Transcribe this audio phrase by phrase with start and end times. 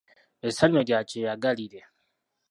[0.47, 1.81] Essanyu lya kyeyagalire.